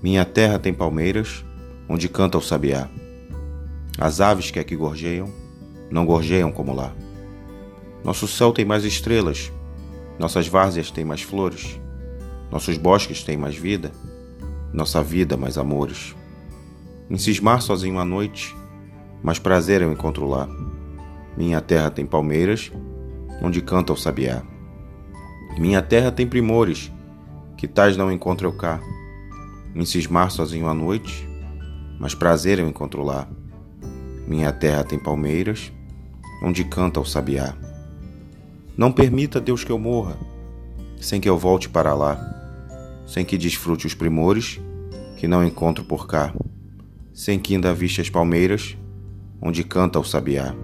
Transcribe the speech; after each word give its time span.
Minha 0.00 0.24
terra 0.24 0.60
tem 0.60 0.72
palmeiras, 0.72 1.44
onde 1.88 2.08
canta 2.08 2.38
o 2.38 2.42
sabiá. 2.42 2.88
As 3.98 4.20
aves 4.20 4.50
que 4.50 4.60
aqui 4.60 4.76
gorjeiam, 4.76 5.28
não 5.90 6.06
gorjeiam 6.06 6.52
como 6.52 6.72
lá. 6.72 6.94
Nosso 8.04 8.28
céu 8.28 8.52
tem 8.52 8.64
mais 8.64 8.84
estrelas, 8.84 9.52
nossas 10.16 10.46
várzeas 10.46 10.92
têm 10.92 11.04
mais 11.04 11.22
flores, 11.22 11.80
nossos 12.48 12.78
bosques 12.78 13.24
têm 13.24 13.36
mais 13.36 13.56
vida, 13.56 13.90
nossa 14.72 15.02
vida 15.02 15.36
mais 15.36 15.58
amores. 15.58 16.14
Em 17.10 17.18
cismar 17.18 17.60
sozinho 17.60 17.98
à 17.98 18.04
noite, 18.04 18.54
mais 19.20 19.40
prazer 19.40 19.82
eu 19.82 19.92
encontro 19.92 20.28
lá. 20.28 20.48
Minha 21.36 21.60
terra 21.60 21.90
tem 21.90 22.06
palmeiras, 22.06 22.70
onde 23.42 23.60
canta 23.60 23.92
o 23.92 23.96
sabiá. 23.96 24.42
Minha 25.58 25.82
terra 25.82 26.12
tem 26.12 26.26
primores, 26.26 26.92
que 27.56 27.66
tais 27.66 27.96
não 27.96 28.12
encontro 28.12 28.46
eu 28.46 28.52
cá. 28.52 28.80
Em 29.78 29.84
cismar 29.84 30.28
sozinho 30.32 30.66
à 30.66 30.74
noite, 30.74 31.24
mas 32.00 32.12
prazer 32.12 32.58
eu 32.58 32.68
encontro 32.68 33.04
lá. 33.04 33.28
Minha 34.26 34.50
terra 34.50 34.82
tem 34.82 34.98
palmeiras, 34.98 35.72
onde 36.42 36.64
canta 36.64 36.98
o 36.98 37.04
sabiá. 37.04 37.54
Não 38.76 38.90
permita, 38.90 39.40
Deus, 39.40 39.62
que 39.62 39.70
eu 39.70 39.78
morra, 39.78 40.18
sem 41.00 41.20
que 41.20 41.28
eu 41.28 41.38
volte 41.38 41.68
para 41.68 41.94
lá, 41.94 42.18
sem 43.06 43.24
que 43.24 43.38
desfrute 43.38 43.86
os 43.86 43.94
primores 43.94 44.60
que 45.16 45.28
não 45.28 45.46
encontro 45.46 45.84
por 45.84 46.08
cá, 46.08 46.34
sem 47.14 47.38
que 47.38 47.54
ainda 47.54 47.72
viste 47.72 48.00
as 48.00 48.10
palmeiras, 48.10 48.76
onde 49.40 49.62
canta 49.62 50.00
o 50.00 50.04
sabiá. 50.04 50.56